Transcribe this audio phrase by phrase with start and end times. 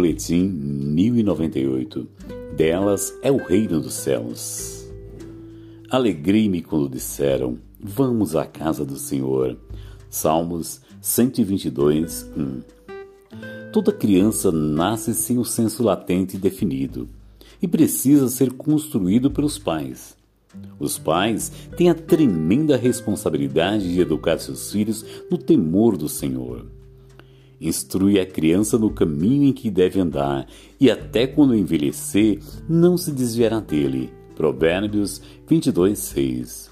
[0.00, 2.08] Boletim 1098.
[2.56, 4.90] Delas é o reino dos céus.
[5.90, 9.58] Alegrei-me quando disseram: Vamos à casa do Senhor.
[10.08, 12.60] Salmos 122, 1.
[13.74, 17.06] Toda criança nasce sem o senso latente definido
[17.60, 20.16] e precisa ser construído pelos pais.
[20.78, 26.79] Os pais têm a tremenda responsabilidade de educar seus filhos no temor do Senhor.
[27.60, 30.46] Instrui a criança no caminho em que deve andar,
[30.80, 34.10] e até quando envelhecer, não se desviará dele.
[34.34, 36.70] Provérbios 22, 6.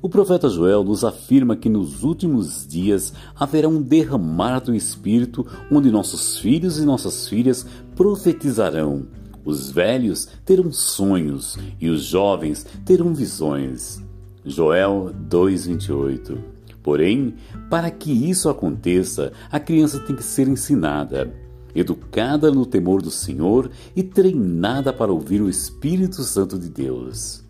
[0.00, 5.90] O profeta Joel nos afirma que nos últimos dias haverá um derramar do Espírito, onde
[5.90, 9.06] nossos filhos e nossas filhas profetizarão
[9.44, 14.00] os velhos terão sonhos e os jovens terão visões.
[14.44, 16.38] Joel 2:28.
[16.82, 17.34] Porém,
[17.70, 21.32] para que isso aconteça, a criança tem que ser ensinada,
[21.74, 27.44] educada no temor do Senhor e treinada para ouvir o Espírito Santo de Deus.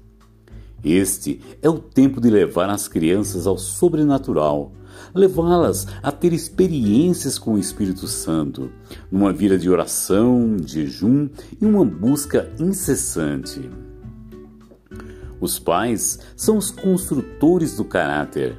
[0.84, 4.72] Este é o tempo de levar as crianças ao sobrenatural,
[5.14, 8.70] levá-las a ter experiências com o Espírito Santo,
[9.10, 11.28] numa vida de oração, jejum
[11.60, 13.70] e uma busca incessante.
[15.40, 18.56] Os pais são os construtores do caráter.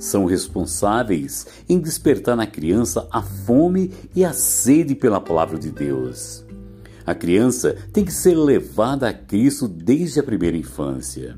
[0.00, 6.42] São responsáveis em despertar na criança a fome e a sede pela palavra de Deus.
[7.04, 11.36] A criança tem que ser levada a Cristo desde a primeira infância.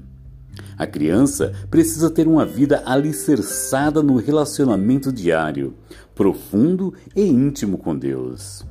[0.78, 5.74] A criança precisa ter uma vida alicerçada no relacionamento diário,
[6.14, 8.64] profundo e íntimo com Deus.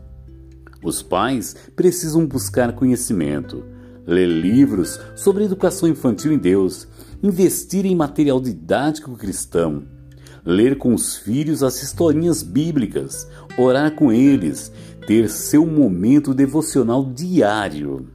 [0.82, 3.66] Os pais precisam buscar conhecimento,
[4.06, 6.88] ler livros sobre educação infantil em Deus,
[7.22, 9.84] investir em material didático cristão,
[10.46, 14.72] ler com os filhos as historinhas bíblicas, orar com eles,
[15.06, 18.08] ter seu momento devocional diário.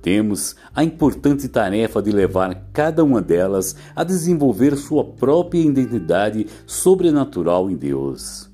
[0.00, 7.70] Temos a importante tarefa de levar cada uma delas a desenvolver sua própria identidade sobrenatural
[7.70, 8.47] em Deus.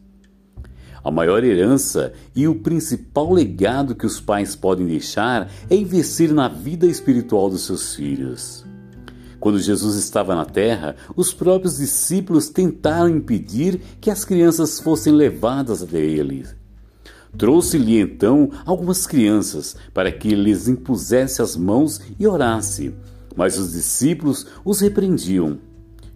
[1.05, 6.49] A maior herança e o principal legado que os pais podem deixar é investir na
[6.49, 8.65] vida espiritual dos seus filhos.
[9.39, 15.83] Quando Jesus estava na terra, os próprios discípulos tentaram impedir que as crianças fossem levadas
[15.83, 16.47] até ele.
[17.37, 22.95] Trouxe-lhe então algumas crianças para que lhes impusesse as mãos e orasse,
[23.37, 25.59] mas os discípulos os repreendiam.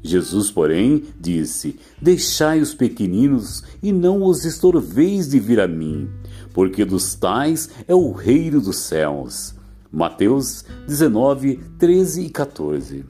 [0.03, 6.09] Jesus, porém, disse: Deixai os pequeninos e não os estorveis de vir a mim,
[6.53, 9.55] porque dos tais é o reino dos céus.
[9.91, 13.05] Mateus 19, 13 e 14.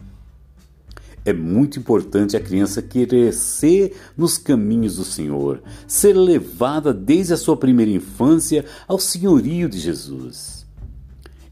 [1.25, 7.57] É muito importante a criança crescer nos caminhos do Senhor, ser levada desde a sua
[7.57, 10.67] primeira infância ao senhorio de Jesus.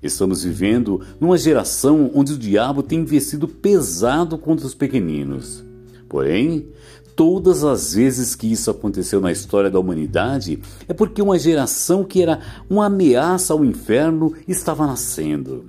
[0.07, 5.65] Estamos vivendo numa geração onde o diabo tem investido pesado contra os pequeninos.
[6.09, 6.69] Porém,
[7.15, 12.23] todas as vezes que isso aconteceu na história da humanidade é porque uma geração que
[12.23, 12.41] era
[12.71, 15.65] uma ameaça ao inferno estava nascendo.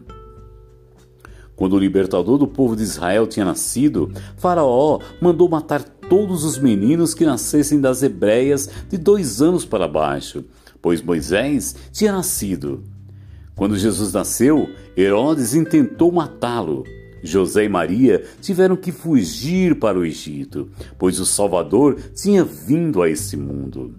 [1.55, 7.15] Quando o libertador do povo de Israel tinha nascido, Faraó mandou matar todos os meninos
[7.15, 10.45] que nascessem das hebreias de dois anos para baixo,
[10.79, 12.83] pois Moisés tinha nascido.
[13.57, 16.83] Quando Jesus nasceu, Herodes intentou matá-lo.
[17.23, 23.09] José e Maria tiveram que fugir para o Egito, pois o Salvador tinha vindo a
[23.09, 23.95] esse mundo.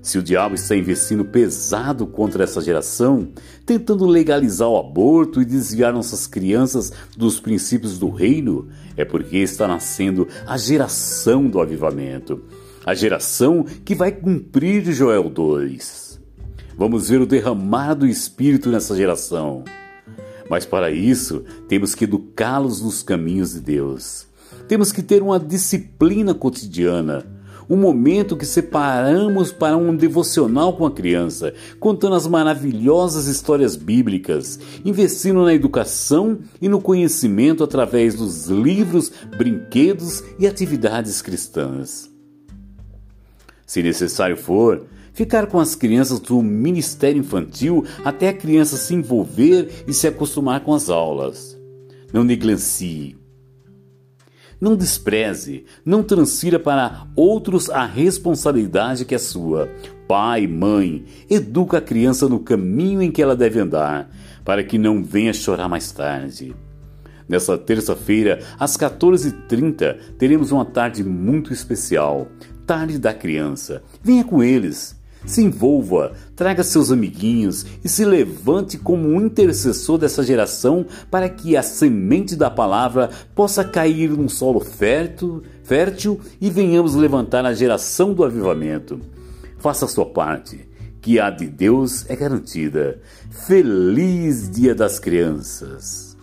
[0.00, 3.28] Se o diabo está investindo pesado contra essa geração,
[3.66, 8.66] tentando legalizar o aborto e desviar nossas crianças dos princípios do reino,
[8.96, 12.42] é porque está nascendo a geração do avivamento,
[12.86, 16.09] a geração que vai cumprir Joel 2.
[16.80, 19.64] Vamos ver o derramar do Espírito nessa geração.
[20.48, 24.26] Mas para isso, temos que educá-los nos caminhos de Deus.
[24.66, 27.26] Temos que ter uma disciplina cotidiana
[27.68, 34.58] um momento que separamos para um devocional com a criança, contando as maravilhosas histórias bíblicas,
[34.82, 42.10] investindo na educação e no conhecimento através dos livros, brinquedos e atividades cristãs.
[43.64, 44.84] Se necessário for,
[45.20, 50.60] ficar com as crianças do ministério infantil até a criança se envolver e se acostumar
[50.60, 51.60] com as aulas.
[52.10, 53.20] Não negligencie
[54.58, 59.70] não despreze, não transfira para outros a responsabilidade que é sua.
[60.06, 64.10] Pai, mãe, educa a criança no caminho em que ela deve andar,
[64.44, 66.54] para que não venha chorar mais tarde.
[67.26, 72.28] Nessa terça-feira, às 14h30, teremos uma tarde muito especial
[72.66, 73.82] Tarde da Criança.
[74.02, 74.99] Venha com eles.
[75.26, 81.56] Se envolva, traga seus amiguinhos e se levante como um intercessor dessa geração para que
[81.56, 88.14] a semente da palavra possa cair num solo fértil, fértil e venhamos levantar a geração
[88.14, 89.00] do avivamento.
[89.58, 90.66] Faça a sua parte,
[91.02, 93.00] que a de Deus é garantida.
[93.30, 96.16] Feliz Dia das Crianças.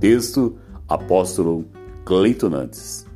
[0.00, 0.56] Texto
[0.88, 1.64] Apóstolo
[2.04, 3.06] Cleiton Nantes.